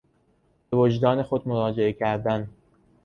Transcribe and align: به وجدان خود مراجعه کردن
به 0.69 0.77
وجدان 0.77 1.23
خود 1.23 1.47
مراجعه 1.47 1.93
کردن 1.93 2.49